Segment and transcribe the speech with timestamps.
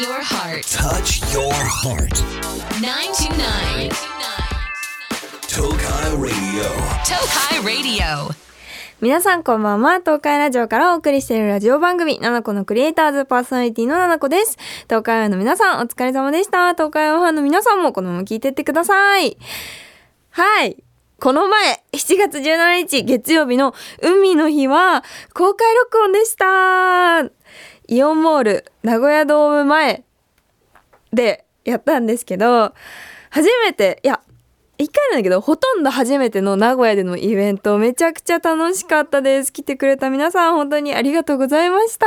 [0.00, 0.64] your heart.
[0.66, 2.18] Touch your heart.
[2.82, 3.90] 929.
[5.46, 6.64] Tokai Radio.
[7.04, 8.34] Tokai Radio.
[9.00, 10.00] 皆さんこんばんは。
[10.00, 14.58] 東海ラジオからお送りしているラジオ番組、ナナコのクリエイターズパーソナリティのナナコです。
[14.88, 16.72] 東海オンの皆さんお疲れ様でした。
[16.72, 19.36] 東海オンファンの皆さんもこのまま聞いてってください。
[20.30, 20.82] はい。
[21.20, 27.30] この前、7月17日月曜日の海の日は公開録音でした。
[27.88, 30.04] イオンモール名古屋ドーム前
[31.12, 32.74] でやったんですけど、
[33.30, 34.20] 初めて、いや、
[34.76, 39.52] 一回なんだけど、ほとんど初めての名古屋でのイベント、めちゃくちゃ楽しかったです。
[39.52, 42.06] 来てくれた皆さん、本当にありがとうございました。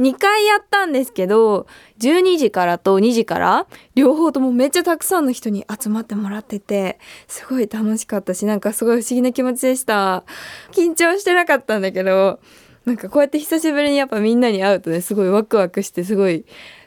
[0.00, 1.68] 2回やったんですけど、
[2.00, 10.24] 12時からと2時から、両方ともめっちゃたくさんの人に集まってもらってて、すごい楽しかったし、なんかすごい不思議な気持ちでした。
[10.72, 12.40] 緊張してなかったんだけど、
[12.84, 16.44] なんかこうやって久しぶりにやっぱみんなに会うとね、すごいワクワクして、すごい、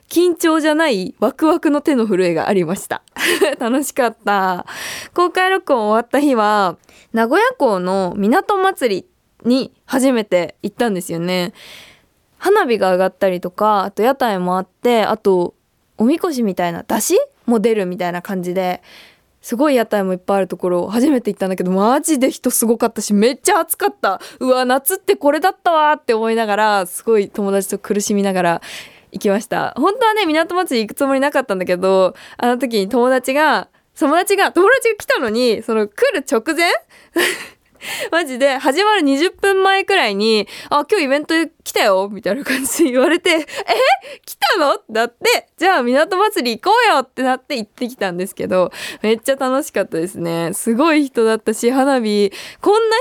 [0.09, 3.01] 緊張じゃないワクワクの手の震えがありました。
[3.59, 4.65] 楽しかった。
[5.13, 6.77] 公開録音終わった日は、
[7.13, 9.05] 名古屋港の港祭り
[9.43, 11.53] に初めて行ったんですよね。
[12.37, 15.55] 花火が上がったりとか、あと屋台もあって、あと、
[15.97, 18.81] おみこしみたいな出汁も出るみたいな感じで、
[19.47, 24.19] すごい屋台もいっぱいあるところ初めて行ったんだけど、マジで人すごかったし、めっちゃ暑かった。
[24.41, 28.61] うわ、夏ってこれだったわって思いながら、すごい友達と苦しみながら
[29.13, 29.73] 行きました。
[29.77, 36.69] 本当はね、港町行くつもりなかったんだけど、あの時に友達が、友達が、友達が来たのに、その来る直前
[38.11, 43.45] マジで始まる20分前くらいに、あ、今日イベント来たよみたいな感じで言われて、え？
[44.25, 44.75] 来たの？
[44.75, 48.71] ってなって、じゃあ港祭り行こうよってなって行ってきたんですけど、
[49.01, 50.51] めっちゃ楽しかったですね。
[50.53, 52.97] すごい人だったし、花火、こんな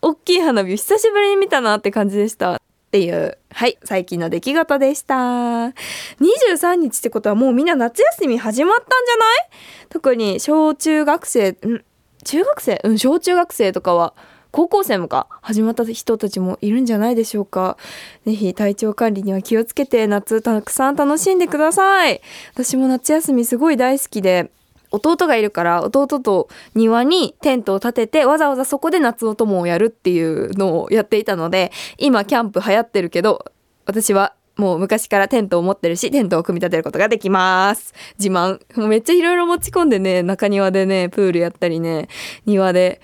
[0.00, 2.54] 大きい花火久しぶりに見たなって感じでした。
[2.54, 5.14] っていう、はい、最近の出来事でした。
[5.14, 9.48] 23日ってことはもうみんな夏休み始まったんじゃない？
[9.90, 11.84] 特に小中学生、ん？
[12.24, 12.80] 中学生？
[12.84, 14.14] うん、小中学生とかは、
[14.50, 17.76] 高校生もか、始まった人たちもいるんじゃないでしょうか。
[18.24, 22.20] ぜひ体調管理には気をつけて夏たくさん楽しんでください。
[22.54, 24.50] 私も夏休みすごい大好きで、
[24.90, 33.52] 弟がいるから弟と庭にテントを立ててわざわざそこで夏の友をやるっていうのをやっていたので今キャンプ流行ってるけど
[33.84, 37.94] 私はもう昔からテントを持ってるしテントを組み立てることができます。
[38.18, 38.60] 自慢。
[38.76, 42.08] もうめっちゃいろいろ持ち込んでね中庭でねプールやったりね
[42.44, 43.00] 庭で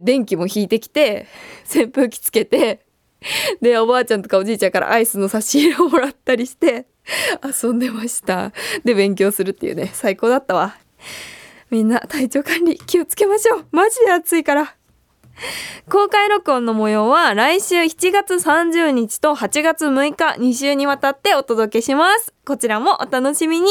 [0.00, 1.26] 電気も引いてきて
[1.68, 2.86] 扇風機つけて
[3.60, 6.86] でおばあちゃんとかおじいちゃんからアイスの差し入れをもらったりして
[7.42, 8.52] 遊んでました。
[8.84, 10.76] で勉強するっていうね最高だったわ。
[11.70, 13.66] みんな体調管理気をつけましょう。
[13.72, 14.76] マジで暑いから。
[15.88, 22.33] 公開録音の模様は来週7月30日と8月6日2週にわたってお届けします。
[22.44, 23.68] こちらもお楽しみに。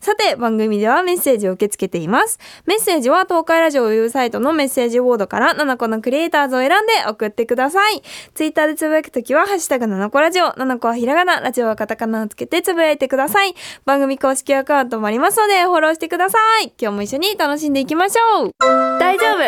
[0.00, 2.38] さて、番組ではメッセージを受け付けています。
[2.66, 8.02] メッセージは東海ラジオウェブサイトのメッセージボードから7個のクリエイターズを選んで送ってください。
[8.34, 13.54] ツイッターでつぶやくときは、ハッシュタグ7個ラジオ、7個はひらがな、ラジオはカタカナをつけてつぶやいてください。
[13.84, 16.72] 番組公式アカウントもありますので、フォローしてください。
[16.78, 18.52] 今日も一緒に楽しんでいきましょう。
[19.00, 19.38] 大丈夫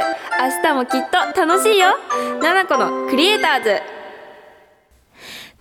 [0.43, 1.89] 明日もきっと楽しいよ
[2.41, 3.94] !7 個のクリエイターズ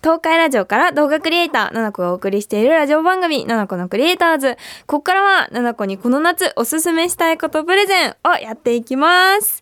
[0.03, 4.58] 東海ラジオから動画クリエイター、ななこがお送りしているラジオ番組、ななこのクリエイターズ。
[4.86, 9.62] ここからは、ななこにこの夏おすすめしたいことプレゼンをやっていきます。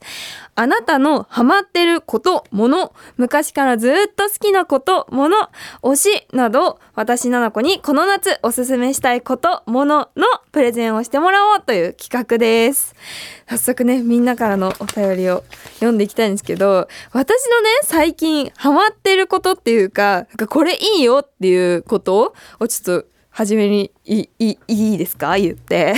[0.61, 5.49] あなたのハマってること、もの、昔からずっと好きなこと、もの、
[5.81, 12.93] 推しなど、私ナナコにこの夏おすすめしたいこと、もののプレゼンをしてもらおうという企画です。
[13.49, 15.43] 早速ね、みんなからのお便りを
[15.77, 25.39] 読んでいきたいんですけど、私のね、最近ハマってることっていうか、なんかこれいいよっていうことをちょっと初めにいいいいですか？
[25.39, 25.95] 言って。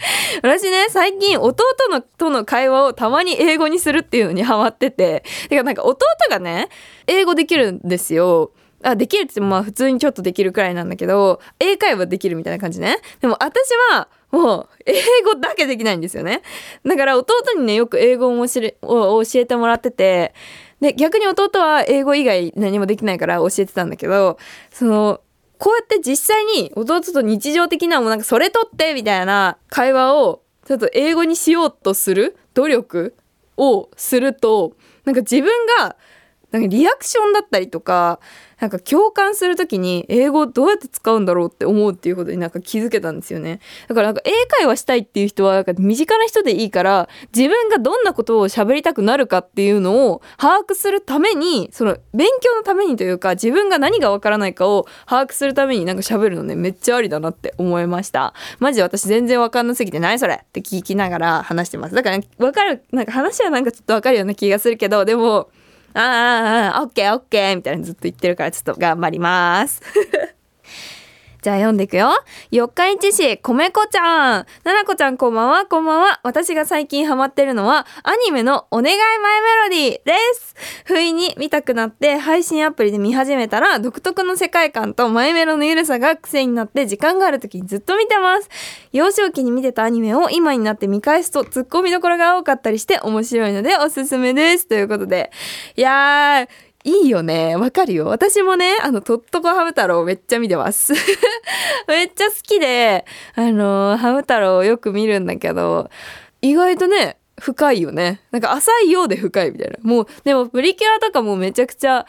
[0.42, 5.24] 私ね、最近弟のとの会話をたまに英語にするっていうのにハマってて。
[5.48, 6.68] てかなんか弟がね、
[7.06, 8.52] 英語できるんですよ。
[8.82, 12.96] あ、できるって言ってもまあ普通にちょっとできるくらいなんだけど、英会話できるみたいな感じね。
[13.20, 14.94] でも私はもう英
[15.24, 16.42] 語だけできないんですよね。
[16.84, 20.34] だから弟にね、よく英語を教えを教えてもらってて、
[20.80, 24.38] で、逆に弟は英語以外何もできないから教えてたんだけど、
[24.72, 25.20] その、
[25.60, 33.14] こうやって実際に弟と日常的なもうなんかそれとってみたいな会話をちょっと英語にしようとする努力
[33.58, 34.72] をすると
[35.04, 35.96] なんか自分が
[36.50, 38.20] なんかリアクションだったりとか
[38.60, 43.60] なんか共感するときに英語どうやって使うんだろうって思うっていうことになんか気づけたんですよね。
[43.88, 58.34] だからなんか英会話したいっていう人はなんか身近な人でいいから自分がどんなことを喋りたくなるかっていうのを把握するためにその勉強のためにというか自分が何がわからないかを把握するためになんか喋るのねめっちゃありだなって思いました。
[58.58, 60.34] マジ私全然わかんなすぎて何それ？
[60.34, 61.94] って聞きながら話してます。
[61.94, 65.50] だから、ね、わかるなんか話はなんかちょっとわかるような気がするけどでも
[65.94, 69.82] あーあーあーオッケーオッケーみたいなずっと言ってるからちょっと頑張ります。
[71.42, 72.10] じゃあ読んでいくよ。
[72.50, 74.46] 四日市市、米子ちゃん。
[74.64, 76.20] ななこちゃんこんばんは、こんばんは。
[76.22, 80.54] 私が最近ハマってるのは、アニメのお願いマイメロディーです。
[80.84, 88.50] 不意に見たくなって、配信アプリで見始めたら、独特の世界観とマイメロのゆるさが癖になって、時間がある時にずっと見てます。
[88.92, 94.68] 幼少期に見てたアニメを今になって見返すと、ツッコミどころが多かったりして面白いのでおすすめです。
[94.68, 95.30] ということで。
[95.76, 97.56] いやー、いいよね。
[97.56, 98.06] わかるよ。
[98.06, 100.94] 私もね、あの、とっとこハム太郎めっちゃ見てます。
[101.86, 103.04] めっちゃ好きで、
[103.34, 105.90] あの、ハム太郎よく見るんだけど、
[106.40, 108.22] 意外とね、深いよね。
[108.30, 109.76] なんか浅いようで深いみたいな。
[109.82, 112.06] もう、でもプリキュアとかもめちゃくちゃ、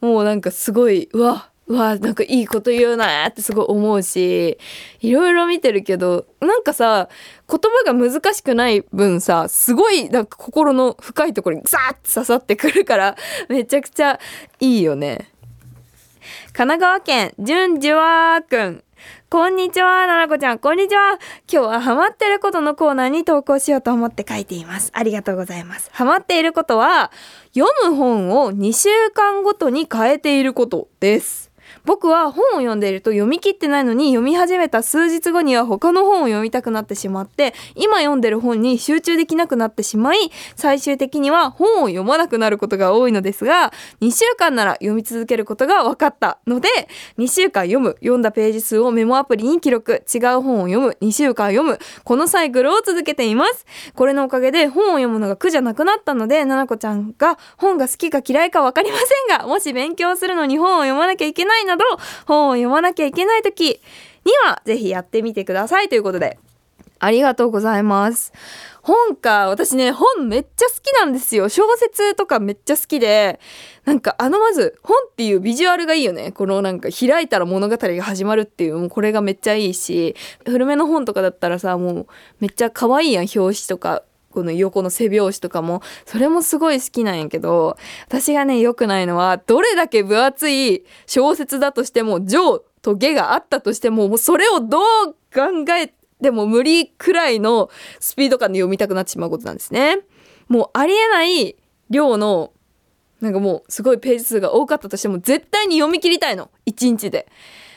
[0.00, 4.58] もうなんかすごい、うわ、うわ、なんかいいこと言うなってすごい思うし、
[5.00, 7.08] いろいろ見てるけど、なんかさ、
[7.48, 13.16] 言葉が難しくない分さ、すごいなんか心の深いところにザーって刺さってくるから、
[13.48, 14.18] めちゃくちゃ
[14.60, 15.32] いいよね。
[16.52, 18.84] 神奈川県、じゅんじわーくん。
[19.30, 21.18] こんにちは、ななこちゃん、こんにちは。
[21.50, 24.90] 今日はハマってることのコーナーに投稿しようと思って書いています。
[24.92, 25.88] ありがとうございます。
[25.92, 27.10] ハマっていることは、
[27.54, 31.41] 読む本を2週間ごとに変えていることです。
[31.84, 46.68] 僕は本を読んでいると読み切ってないのに読み始めた数日後には他の本を読みたくなってしまって今読んでる本に集中できなくなってしまい最終的には本を読まなくなることが多いのですが2週間なら読み続けることが分かったので
[47.18, 50.04] 2週間読む読んだページ数をメモアプリに記録。
[50.12, 53.64] 違う本を読む2週間読むこのサイクルを続けています。
[53.94, 61.84] これのおかげで本を読むのが苦じゃなくなったのでななこちゃんが本が好きか嫌いか分かりませんがもし勉強するのに本を読まなきゃいけないなど
[62.26, 63.80] 本を読まなきゃいけない時
[64.24, 66.38] にはぜひやってみてくださいということで
[67.02, 68.32] ありがとうございます。
[68.82, 71.48] 本か、私ね、本めっちゃ好きなんですよ。
[71.48, 73.40] 小説とかめっちゃ好きで、
[73.84, 76.30] なんかあのまず、本っていうビジュアルがいいよね。
[76.30, 80.14] このなんか開いたら物語が始まるっていう、もうこれがめっちゃいいし、
[80.46, 82.06] 古めの本とかだったらさ、もう
[82.38, 84.04] めっちゃ可愛いやん、表紙とか。
[84.32, 87.76] この横の背表紙とかも、それもすごい好きなんやけど、
[88.08, 94.82] 私がね、良くないのは、どれだけ分厚い小説だとしても、上と下があったとしても、もうそれをどう
[95.32, 97.68] 考えでも無理くらいの
[98.00, 99.98] スピード感で読みたくなってしまうことなんですね。
[100.48, 101.56] もうありえない
[101.90, 102.52] 量の
[103.20, 107.26] なんかもうすごいページ数が多かったとしても絶対に読み切りたいの1日で。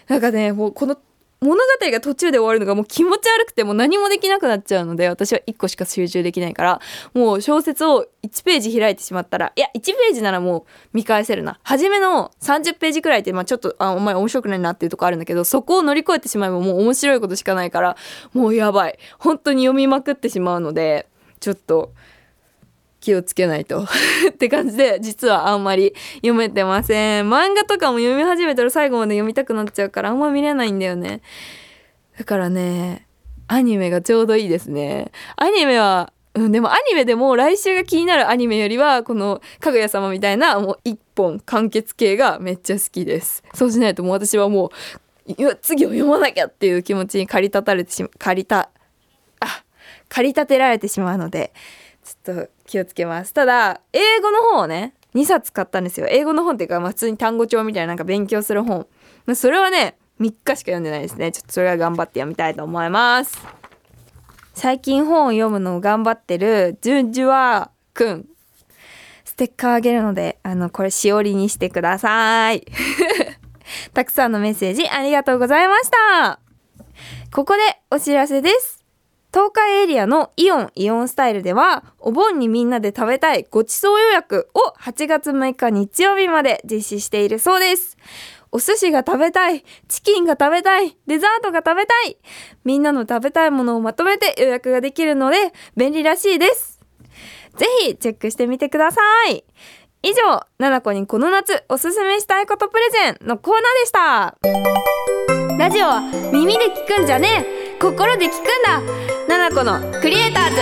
[0.08, 0.98] なんかねもうこの
[1.46, 6.82] 物語が途中で終わるのがもう気持ち悪くてもう何もできなくなっちゃうので私は1個しか集中できないから
[7.14, 10.64] もう小説を1ページ開いてしまったらいや1ページならもう
[10.94, 11.60] 見返せるな。
[11.64, 17.98] 初めの30ページくらいって、まあ、ちょっとあお前面白くないなっていうとこあるんだけどそこを乗り越えてしまえばもう面白いことしかないから
[18.34, 18.98] もうやばい。
[19.20, 21.08] 本当に読みまくってしまうので
[21.40, 21.94] ちょっと
[23.06, 23.86] 気をつけないと。
[24.30, 27.30] って感じで実はあんまり読めてません。
[27.30, 31.22] 漫画とかも読み始めたら最後まで読みたくなっちゃうからあんま見れないんだよね。
[32.18, 33.06] だからね
[33.48, 35.12] アニメがちょうどいいですね。
[35.36, 43.44] アニメはうん、でもアニメでも来週が気になるアニメよりはこの「かぐや様」みたいなもう一本完結系がめっちゃ好きです。
[43.54, 44.72] そうしないともう私はも
[45.28, 48.70] う次を読まなきゃっていう気持ちに駆り立たれてしま駆りた
[49.40, 49.64] あ
[50.10, 51.54] 駆り立てられてしまうので
[52.04, 53.34] ちょっと気をつけます。
[53.34, 56.08] ただ英語の本をね2冊買ったんですよ。
[56.10, 58.88] 英語の本っていうか、まあ、普通に単語帳みたいななんか勉強する本、
[59.26, 61.32] まあ、それはね3日しか読んでないですね。
[61.32, 63.40] ちょっとそれは頑張って読みたいと思います。
[64.54, 68.26] 最近本を読むのを頑張ってるジュンジュワくん。
[69.26, 72.66] ステッカーあげるのであのこれしおりにしてください。
[73.94, 75.92] たくさんのメッセージありがとうございまし
[76.22, 76.40] た。
[77.34, 78.75] ここでお知らせです。
[79.36, 87.98] 東海エリアのイオンイオンスタイルではお盆にみんなで食べたいごちそう予約を8月6日日曜日まで実施しているそうです。
[88.54, 92.18] お寿司が食べたいチキンが食べたいデザートが食べたい
[92.64, 96.80] みんなの食べたいものをまとめて予約ができるので便利らしいです。
[97.58, 99.44] ぜひチェックしてみてください。
[100.02, 105.58] 以上、ななこにこの夏おすすめしたいことプレゼンのコーナーでした。
[105.58, 106.00] ラジオは
[106.32, 109.05] 耳で聞くんじゃねえ心で聞くんだ。
[109.28, 110.56] ななこのクリエイターズ。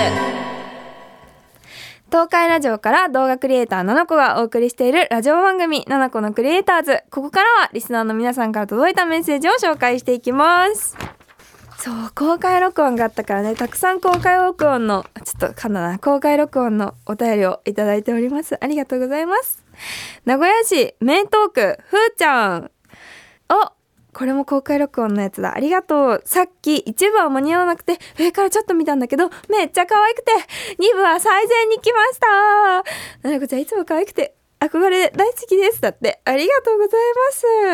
[2.08, 7.04] 東海ラジオから動画クリエイターななこがお送りしているラジオ番組ななこのクリエイターズ。
[7.10, 10.96] ここからはリスナーの皆さんから届いたメッセージを紹介していきます。
[11.78, 16.00] そう公開録音があったからねたくさん公開録音のちょっとかんだな。
[16.00, 18.58] 公開録音のお便りをいただいております。
[18.64, 19.66] ありがとうございます。
[20.24, 22.72] 名古屋市名東区ふーちゃん。
[23.50, 23.83] お
[24.14, 25.56] これも公開録音のやつだ。
[25.56, 26.22] ありがとう。
[26.26, 30.32] さっき一部は間に合わなくて、上からちょっと見たんだけど、めっちゃ可愛くて、
[30.80, 33.28] 二部は最善に来ました。
[33.28, 35.82] ななこちゃんいつも可愛くて、憧れ大好きです。
[35.82, 36.22] だって。
[36.26, 37.02] ありがとうござい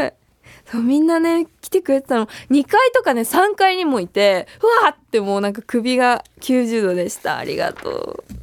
[0.08, 0.20] ます。
[0.66, 8.39] そうみんなね来てくれてたの2階とかね3階にもいてうわーってもうなんか首が90度でしたありがとう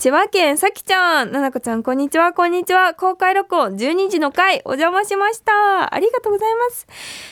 [0.00, 2.32] 千葉県さきちゃんななこちゃんこんにちは。
[2.32, 2.94] こんにちは。
[2.94, 5.94] 公開録音12時の回お邪魔しました。
[5.94, 6.86] ありがとうございます。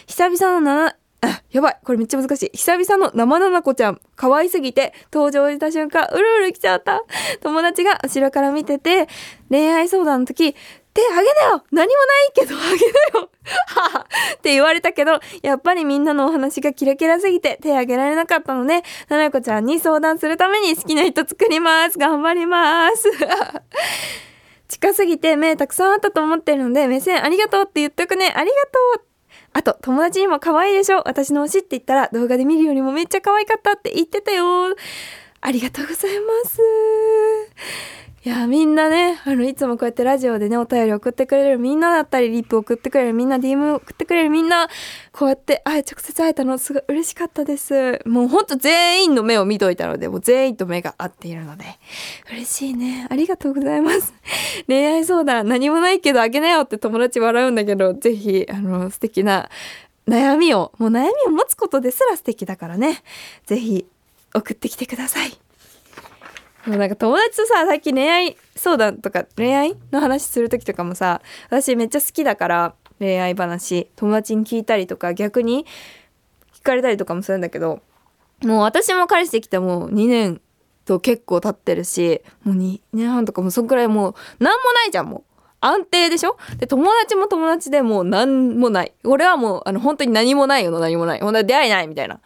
[0.07, 1.79] 久々のなあやばい。
[1.83, 2.51] これめっちゃ難しい。
[2.53, 4.01] 久々の生ななこちゃん。
[4.17, 7.01] 可愛すぎて登場した瞬間うるうる来ちゃった。
[7.41, 9.09] 友達が後ろから見てて
[9.49, 11.65] 恋愛相談の時手あげなよ。
[11.73, 13.31] 何もないけどあげなよ。
[14.37, 21.99] って言われたけどやっぱりみんなのお話がキラキラすぎて手あげられなかったのでななこちゃんに相談するために好きな人作ります。
[21.99, 23.11] 頑張ります。
[24.69, 28.33] 近すぎて目たくさんあったと思ってるので目線ありがとうって言っとくね。
[28.35, 28.55] ありが
[28.95, 29.09] とう。
[29.55, 31.03] あと友達にも可愛いでしょ。
[31.07, 34.75] 私の推しって言ったら動画で見るよりもめっちゃ可愛かったって言ってたよ。
[35.41, 36.61] ありがとうございます。
[38.25, 44.69] いやみんなねあのいつもこうやってラジオでねお便り送ってくれるみんなだったりリップ送ってくれるみんな DM 送ってくれるみんな
[45.13, 48.01] こうやってあ直接会えたのすごい嬉しかったです。
[48.07, 51.65] もうほんと全員の目を見といたのでもう全員と目が合っているので
[52.33, 53.07] 嬉しいね。
[53.09, 54.13] ありがとうございます。
[54.67, 59.49] 恋愛相談何もないけどあげなよって友達笑うんだけどぜひあの素敵な
[60.09, 63.01] 悩みをもう悩みを持つことですら素敵だからね。
[63.47, 63.87] ぜひ
[64.35, 65.39] 送ってきてください。
[66.67, 75.67] もうなんか友達とさ最近恋愛相談とか恋愛の話する時とかもさ私めっちゃ好きだから恋愛話友達に聞いたりとか逆に
[76.55, 77.81] 聞かれたりとかもするんだけど
[78.43, 80.41] もう私も彼氏できてもう2年
[80.85, 85.28] と結構経ってるしもう2年半とかもそんくらいもう何もないじゃんもう。
[85.61, 86.37] 安定でしょ？
[86.59, 88.93] で友達も友達でもう何もない。
[89.05, 90.71] 俺はもうあの本当に何もないよ。
[90.71, 91.21] の何もない。
[91.21, 92.21] ほんと出会いないみたいな。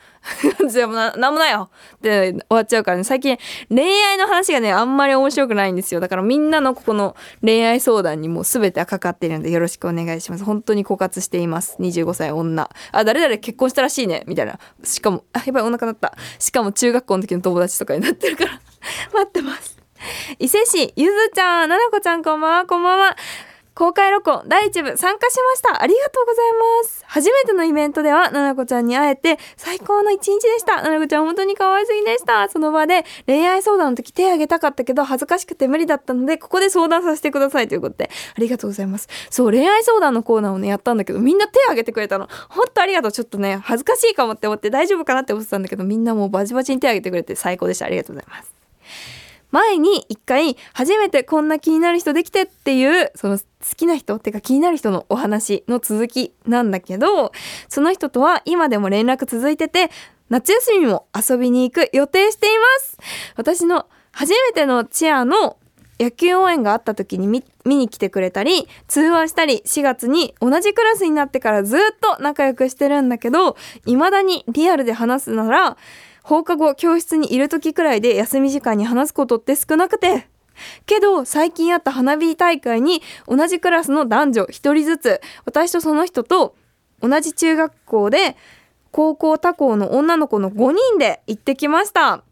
[0.59, 1.71] 感じでもな何もないよ。
[1.97, 3.05] って終わっちゃうからね。
[3.05, 6.01] 最近恋愛の話がねあんまり面白くないんですよ。
[6.01, 10.45] だからみんなのここの恋愛相談にもう全てはかかっているのでよろしくお願いします。
[10.45, 11.77] 本当に枯渇しています。
[11.81, 12.71] 25歳女。
[12.93, 14.25] あ誰々結婚したらしいね。
[14.27, 14.59] みたいな。
[14.85, 16.15] しかもあやばいお腹鳴った。
[16.39, 18.61] しかも中学校の時の友達とかになってるから。
[19.13, 19.82] 待ってます。
[20.39, 22.67] 伊勢市ゆずちゃんななこちゃんこんばんは。
[22.67, 23.17] こんばんは
[23.75, 25.83] 公開録音第1部参加しました。
[25.83, 26.45] ありがとうござい
[26.83, 27.03] ます。
[27.07, 30.83] 初めてのイベントではななこちゃんに会えて最高の一日でした。
[30.83, 32.51] ななこちゃん本当に可愛すぎでした。
[32.51, 39.09] その場で恋愛相談の時手挙げたかったけど恥ずかしくて無理だったのでここで相談させてくださいということでありがとうございます。
[39.31, 42.29] そう恋愛相談のコーナーをねやったんだけどみんな手挙げてくれたの。
[42.51, 43.13] 本当ありがとう。
[43.13, 47.87] ちょっとね恥ずかしいかもって思って大丈夫かなって思ってたんだけどみんなもうバチバチに手挙げてくれて最高でした。
[47.87, 48.53] ありがとうございます。
[49.53, 53.45] 前に一回初めてこんな気になる人できてっていうその好
[53.77, 57.33] きな人っていうか気になる人のお話の続きなんだけど
[57.69, 59.91] その人とは今でも連絡続いてて
[60.31, 62.99] 夏休みも遊びに行く予定しています。
[63.37, 65.59] 私の初めてのチアの
[66.01, 75.77] 野球応援があった時に見見に来てくれたり通話したり4月に同じクラスになってからずっと仲良くしてるんだけど未だにリアルで話すなら
[76.23, 80.29] 放課後教室にいる時くらいで休み時間に話すことって少なくて。
[80.87, 85.21] けど最近あった花火大会に同じクラスの男女1人ずつ。
[85.45, 86.55] 私とその人と
[87.01, 88.37] 同じ中学校で
[88.91, 92.23] 高校他校の女の子の5人で行ってきました。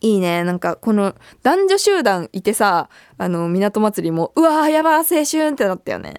[0.00, 0.44] いいね。
[0.44, 6.14] なんかこの男女集団いてさあの港祭りもうわーやばー青春ってなったよね。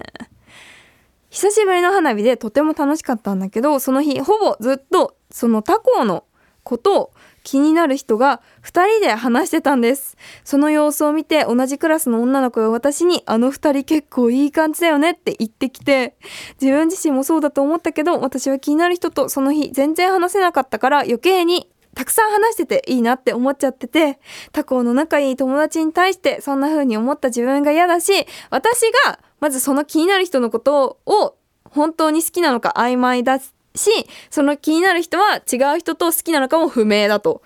[1.29, 6.23] 久しぶりの花火でとても楽しかったんだけどその日ほぼずっとその他校の
[6.65, 10.17] ことを気になる人が2人で話してたんです。
[10.43, 16.17] その様子を見て同じクラスの女の子が私にあの2人結構いい感じだよねって言ってきて
[16.59, 24.19] 自分自身もそうだと思ったけど私は気になる人とその日全然話せなかったから余計にたくさん話してていいなって思っちゃってて
[24.51, 28.11] 他校の仲いい友達に対してそんな風に思った自分が嫌だし
[28.49, 33.39] 私がまずその気になる人のことを本当に好きなのか曖昧だ
[33.75, 33.89] し
[34.29, 37.41] その気になる人は違う人と好きなのかも不明だと。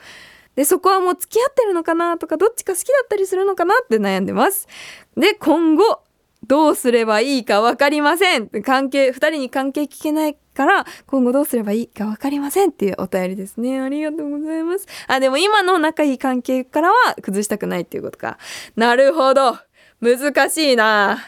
[0.55, 4.67] でそこはもう付き合ってるのかなとかどっちか好きだったりするのかなって悩んでます。
[5.15, 6.01] で今後
[6.45, 8.49] どうすればいいか分かりません。
[8.63, 13.79] 関係2人に関係聞けないから今後どうすればいいか分かりませんっていうお便りですね。
[13.79, 14.87] ありがとうございます。
[15.07, 18.37] あでも今の仲いい関係からは崩したくないっていうことか。
[18.75, 19.57] なるほど。
[20.01, 21.19] 難しいな。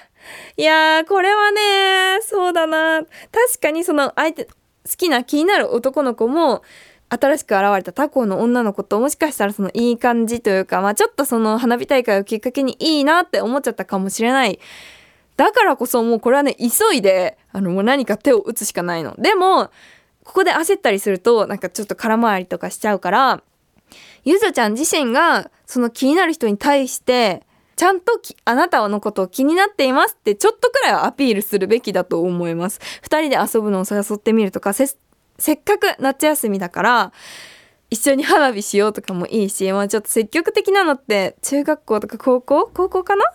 [0.58, 4.48] いやーこれはねそうだな確かにその相手
[4.90, 6.64] 好きな気になる男の子も
[7.10, 14.60] 新しく現れた他校の女の子ともしかしたらそのいい感じというか、まあちょっとその花火大会をきっかけにいいなって思っちゃったかもしれない。
[15.36, 19.16] だからこそもうこれはね、急いで、あのもう何か手を打つしかないの。
[19.18, 19.72] でも、
[20.24, 23.44] ここで焦ったりすると、なんかちょっと空回りとかしちゃうから、
[24.24, 27.44] ゆずちゃん自身がその気になる人に対して、
[27.82, 32.80] ちゃんとあなたのことを気になっていますってちょっとくらいはアピールするべきだと思います。
[33.02, 37.12] 二人で遊ぶのを誘ってみるとか、せっかく夏休みだから
[37.90, 42.70] 一緒に花火しようとかもいいし、まあ、ちょっと積極的なのって中学校とか高校？
[42.72, 43.26] 高校かな？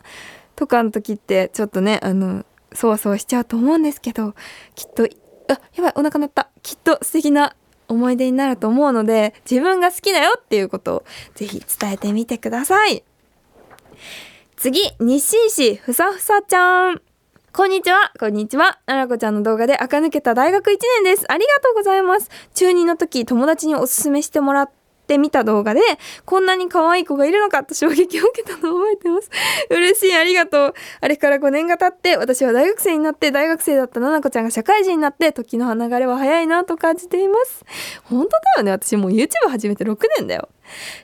[0.55, 4.37] とかの時ってちょっとねあのそわそわしちゃうと思うんですけど
[4.77, 5.09] きっと
[5.49, 6.51] あやばいお腹鳴った。
[6.63, 7.57] きっと素敵な
[7.89, 13.03] 思い出になると思うので自分が好きだよっていうことをぜひ伝えてみてください。
[14.59, 17.03] 次日清市ふさふさちゃん
[17.53, 18.11] こんにちは。
[18.19, 18.79] こんにちは。
[18.87, 21.31] ななこちゃんの動画で垢抜けた大学1年です。
[21.31, 22.31] ありがとうございます。
[22.55, 25.81] 中2の時、友達におすすめしてもらっててみた動画で、
[26.25, 29.31] こんなに可愛い子がいるのかと衝撃を受けたのを覚えてます。
[29.71, 30.75] 嬉しい、ありがとう。
[31.01, 37.65] あれから5年が経って、私は大学生になって、大学生だったななこちゃんが社会人になって、時の流れは早いなと感じています。
[38.05, 38.73] 本当だよね。
[38.73, 40.49] 私もう YouTube 始めて6年だよ。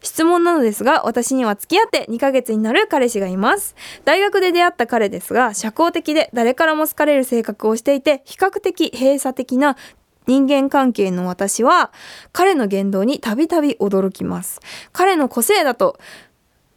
[0.02, 3.74] 質問なのですが、私には付き合って2ヶ月になる彼氏がいます。
[4.04, 9.76] 大学で出会った彼ですが、社交的で誰からも好かれる性格をしていて、比較的閉鎖的な
[10.26, 11.92] 人間関係の私は、
[12.32, 14.60] 彼の言動にたびたび驚きます。
[14.92, 15.98] 彼の個性だと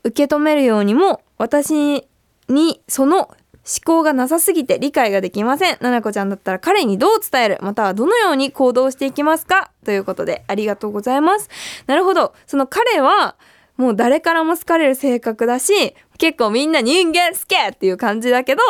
[0.03, 2.07] 受け止めるようにも、私
[2.47, 3.35] にその思
[3.83, 5.77] 考がなさすぎて理解ができません。
[5.81, 7.57] ななこちゃんだったら彼にどう伝える？
[7.61, 9.71] またはどのように行動していきますか？
[9.83, 11.49] ということでありがとうございます。
[11.87, 12.35] なるほど。
[12.45, 13.35] その彼は
[13.75, 18.61] もう誰からも好かれる性格だし、結構みんな人間好きっていう感じだけど、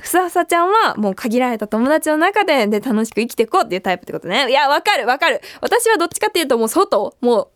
[0.00, 4.50] ふさふさちゃんはもう限られた友達の中でで楽しく生きていこうっていうタイプってことね。
[4.50, 5.40] いや、わかるわかる。
[5.60, 7.50] 私はどっちかっていうともう外、も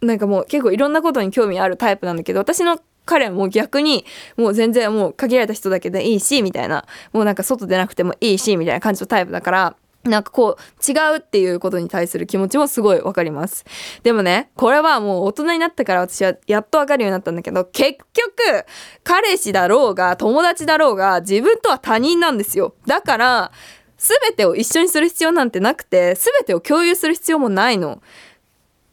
[0.00, 4.04] うなんかもう結構いろんなことに興味あるタイプなんだけど、私の彼はもう逆に
[4.36, 13.64] もう全然もう限られた人だけでいいしみたいなもうなんか外でなくてもいいしみたいな感じのタイプだからなんかこう違うっていうことに対する気持ちもすごいわかります。
[14.02, 18.64] でもね、これはもう大人になってから私はやっとわかるようになったんだけど、結局
[19.04, 22.74] 彼氏だろうが友達だろうが自分とは他人なんですよ。
[22.86, 23.52] だから
[23.96, 28.02] 全てを一緒にする必要なんてなくて、全てを共有する必要もないの。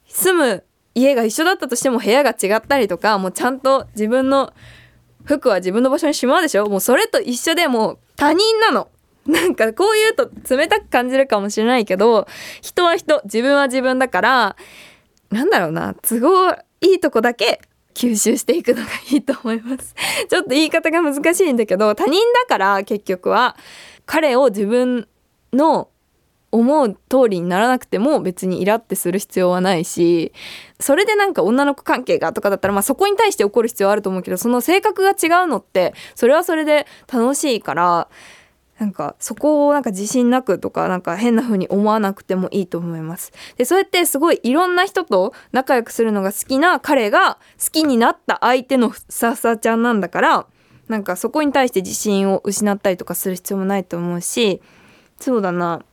[0.08, 4.54] 住む家が一緒だったとしても部屋が違ったりとかもうちゃんと自分の
[5.24, 8.90] 服は自分の場所にしまうでしょもうそれと一緒でもう他人なの。
[9.30, 12.28] なんかこう言うと冷たく感じるかもしれないけど
[12.62, 14.56] 人は人自分は自分だから
[15.30, 17.62] なんだろうな都合いいとこだけ
[17.94, 19.94] 吸収していくのがいいと思います。
[20.30, 23.56] ちょっと言い方が難しいんだけど他人だから結局は
[24.06, 25.08] 彼を自分
[25.54, 25.90] の
[26.52, 30.34] 思う通りにならなくても別にイラってする必要はないし
[30.80, 38.08] それでなんか女の子関係がとかだったらまあそこに対して怒る必要はあると思うけどその性格が違うのってそれはそれで楽しいから
[38.80, 43.34] なんかそこをなんか自信なくとかなんか変な風に思わなくてもいいと思います。
[43.58, 50.46] でそうやってすごいいろんな人と仲良くするのが好きな彼が好きになった相手のふさふさちゃんなんだから
[50.88, 54.62] なんかそこに対して自信を失ったりとかする必要もないと思うし
[55.20, 55.84] そうだな。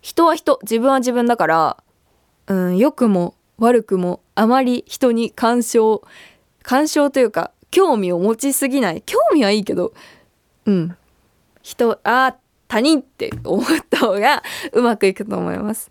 [0.00, 1.82] 人は人自分は自分だから
[2.46, 6.02] うん良くも悪くもあまり人に干渉
[6.62, 9.02] 干渉というか興味を持ちすぎない。
[9.02, 9.92] 興味はいいけど
[10.66, 10.96] うん。
[11.62, 12.36] 人あ
[12.68, 15.90] 他人って思った方がうまくいくと思います。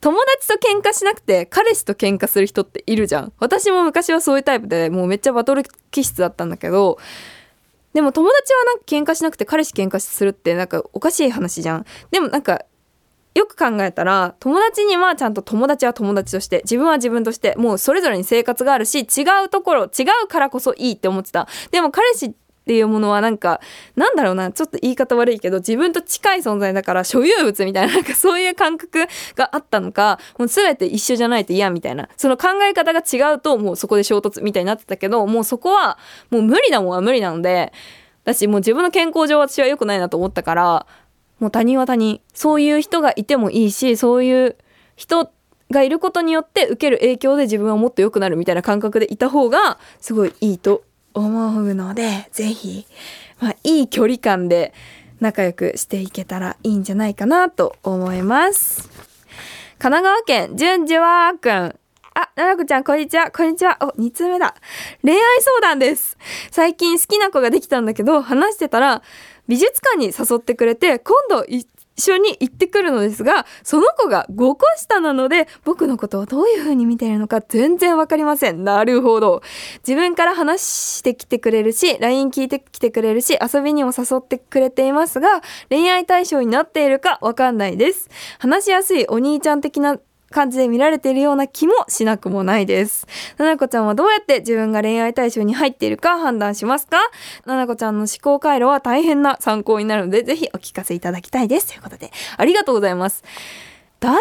[0.00, 3.32] 友達と喧嘩しなくて彼氏と喧嘩する人っているじゃん。
[3.38, 6.98] 私も昔はそういうタイプでもうめっちゃバトル気質だったんだけど
[7.92, 11.86] でも友達はなんか喧嘩しなくて彼氏喧嘩するってなんかおかしい話じゃん。
[12.10, 12.64] でもなんか
[13.34, 21.48] よく考えたら友達にはちゃんと友達は友達として自分は自分としてもうそれぞれに生活があるし違うところ違うからこそいいって思ってた。
[21.70, 23.60] でも彼氏っていうものはなんか
[23.96, 32.08] なんだろうなちょっと言い方悪いけど自分と近い存在だから所有物みたいななんかそういう感覚があったのかもう全て一緒じゃないと嫌みたいな。
[32.16, 35.98] その考え方が違うともうそこで衝突みたいになってたけどもうそこは
[36.30, 37.72] もう無理なもんは無理なので
[38.24, 40.86] だしもう自分の健康上私は良くないなと思ったから
[41.40, 44.56] もう他人は他人そういう人がいてもいいしそういう
[44.94, 45.32] 人
[45.70, 52.86] がいることによって受ける影響で自分はもっと良くなるみたいな感覚でいた方がすごいいいと思うのでぜひ
[53.42, 54.72] まあ、いい距離感で
[55.20, 58.88] 仲良くしていけたらいいんじゃないかなと思います。
[59.78, 61.74] 神奈川県、じゅんじわーくん。
[62.14, 63.32] あ、ななこちゃん、こんにちは。
[63.32, 63.78] こんにちは。
[63.80, 64.54] お、2通目だ。
[65.02, 66.16] 恋愛相談です。
[66.52, 69.02] 最近好きな子ができたんだけど、話してたら、
[69.48, 71.66] 美術館に誘ってくれて、今度一
[72.00, 78.64] 緒に行ってくるのですが、その子が5個下なので、僕のことをどういう風に見ているのか全然わかりません。
[78.64, 79.42] なるほど。
[79.86, 88.08] 自分から話してきてくれるし、LINE 聞いてきてくれるし、遊びにも誘ってくれていますが、恋愛対象になっているかわかんないです。
[88.38, 89.98] 話しやすいお兄ちゃん的な
[90.32, 93.06] 感じで見られているような気もしなくもないです。
[93.36, 96.98] ななこちゃんはどうやって自分が恋愛対象に入っているか判断しますか？
[97.46, 101.68] ななこちゃんの思考回路は大変な参考になるので、ぜひお聞かせいただきたいです。
[101.68, 103.22] ということで、ありがとうございます。
[104.00, 104.20] 大学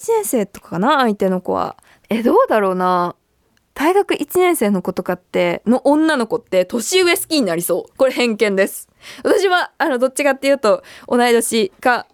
[0.00, 1.00] 1年生とかかな？
[1.00, 1.76] 相手の子は。
[2.08, 3.14] え、どうだろうな？
[3.74, 7.96] 大学1年生の子とかって、の女の子って年上好きになりそう。
[7.96, 8.88] これ偏見です。
[9.24, 12.06] 私は、あの、どっちかっていうと、同い年か、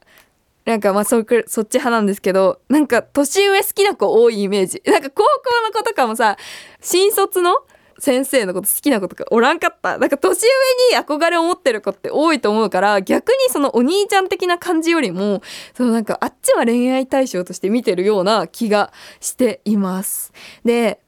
[0.69, 4.83] なんかまあそそっち派なんですけどなんか年上好きな子多いイメージ。
[4.85, 6.37] なんか高校の子とかもさ
[6.83, 7.57] 新卒の
[7.99, 9.97] 先生のこと好きな子とかおらんかった。
[9.97, 15.41] なんか年上に憧れを持ってる子って多いと思うから逆にそのお兄ちゃん的な感じよりも
[15.75, 20.35] そのなんかあっちは恋愛対象として見てるような気がしています。
[20.67, 21.01] で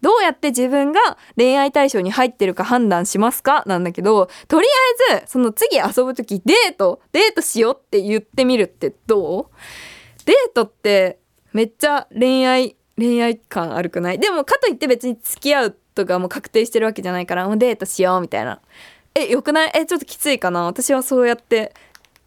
[0.00, 1.00] どうやって自分が
[1.36, 3.62] 恋愛対象に入ってるか判断しますか？
[3.66, 4.66] なんだけど、とり
[5.10, 9.46] あえず、その次遊ぶ時デート、デートしようって言ってみるってどう？
[10.24, 11.18] デートって
[11.52, 14.18] めっちゃ恋愛、恋愛感あるくない？
[14.18, 18.60] でもかといって別に付き合うとかも確定してるわけじゃないから、もうデートしようみたいな。
[19.14, 19.72] え、よくない？
[19.74, 20.64] え、ちょっときついかな？
[20.64, 21.74] 私はそうやって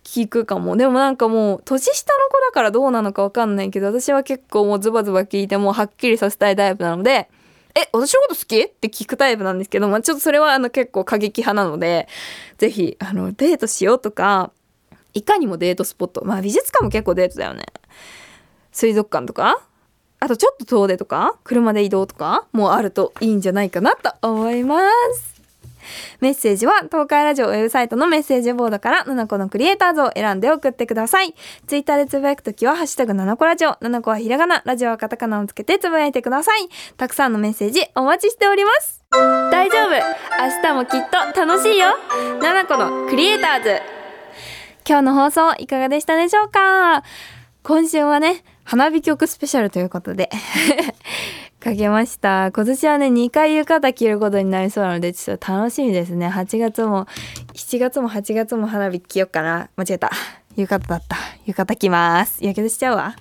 [0.03, 0.75] 聞くかも。
[0.75, 7.29] でもなんかもう、年下の子だからどうなのかわかんないけど、私は結構もうズバズバ聞いてもうはっきりさせたいタイプなので、
[7.75, 8.59] え、私のこと好き？
[8.59, 12.07] って聞くタイプなんですけど、まあ、ちょっとそれはあの結構過激派なので、
[12.57, 14.51] ぜひ、あの、デートしようとか、
[15.13, 16.25] いかにもデートスポット。
[16.25, 17.65] まあ美術館も結構デートだよね。
[18.71, 19.61] 水族館とか
[20.19, 24.79] あとちょっと遠出とか車で移動とかもあるといいんじゃないかなと思いま
[25.15, 25.32] す。
[26.19, 31.33] メッセージは東海ラジオウェブサイトのメッセージボードから7個のクリエイターズを選んで送ってください。
[31.67, 36.69] ツイッターでつぶやくときはハッシュタグ7個ラジオ、7個はひらがな、ラジオはカタカナをつけてつぶやいてください。
[36.97, 39.03] たくさんのメッセージお待ちしております。
[39.11, 41.87] 大丈夫明日もきっと楽しいよ
[42.41, 43.81] !7 個のクリエイターズ
[44.87, 47.03] 今日の放送いかがでしたでしょうか？
[47.61, 50.29] 今週はね、花火曲スペシャルということで
[51.63, 52.51] かけました。
[52.51, 56.27] 今年はね、2回浴衣着ることになりそうなので、ちょっと楽しみですね。
[56.27, 57.07] 8月も、
[57.53, 59.69] 7月も8月も花火着よっかな。
[59.77, 60.11] 間違えた。
[60.57, 61.15] 浴衣だった。
[61.45, 62.43] 浴衣着ます。
[62.43, 63.15] やけどしちゃうわ。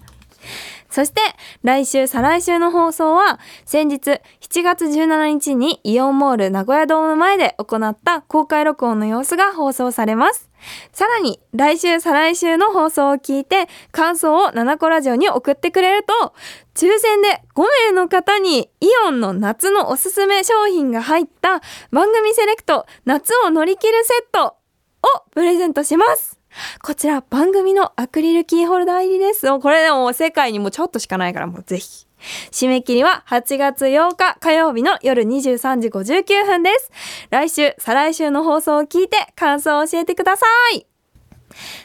[0.90, 1.20] そして
[1.62, 10.51] 来週再来週の放送は先日7月17日にイオンモール名古屋ドーム前で行った公開録音の様子が放送されます。
[10.92, 16.34] さらに来週再来週の放送を聞いて感想を七個ラジオに送ってくれると
[16.74, 24.56] 抽選で5名の方にイオンの夏のおすすめ商品が入った番組セレクト夏を乗り切るセット
[25.02, 26.38] をプレゼントします。
[26.82, 29.58] こちら番組のアクリルキーホルダー入りです。
[29.58, 32.06] これでも世界にもちょっとしかないからもうぜひ。
[32.50, 36.90] 締め切りは8月8日火曜日の夜23時59分です。
[37.30, 40.86] 来週、再来週の放送を聞いて感想を教えてください。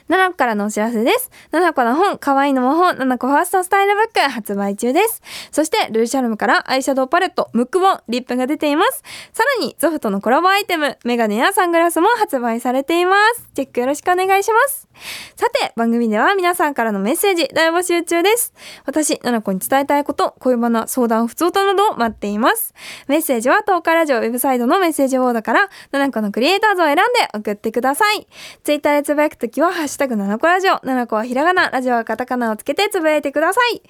[0.09, 1.29] 7個からのお知らせです。
[1.51, 5.21] 7個の本、可愛いのも本、7個ファーストスタイルブック発売中です。
[5.51, 9.03] そして、ルーシャルムからアイシャドウパレット、ムックボン、リップが出ています。
[9.33, 13.49] さらに、ゾフとのコラボアイテム、メガネやサングラスも発売されています。
[13.53, 14.86] チェックよろしくお願いします。
[15.35, 18.53] さて、番組では皆さんからのメッセージ大募集中です。
[18.85, 22.73] 私、7個に伝えたいこと、恋バナ、相談、不通となどを待っています。
[23.07, 28.27] メッセージは東海ラジオウェブサイトのメッセージボードから、7個のクリエイターズを選んで送ってください。
[28.63, 33.81] ツイッターでつぶやくときは、ハッシュタグ7個ラジオ、7個はひらがな、ラジオはカタカナをつけてつぶやいてください。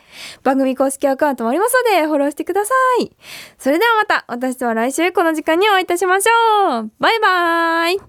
[0.43, 3.11] 番組公式アカウントもありますので、フォローしてください。
[3.57, 6.91] それではまた、私とは来週この時間にお会いいたしましょう。
[6.99, 8.01] バイバーイ